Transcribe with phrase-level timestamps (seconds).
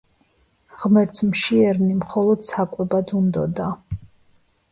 [0.83, 3.67] ღმერთს მშიერნი მხოლოდ საკვებად უნდოდა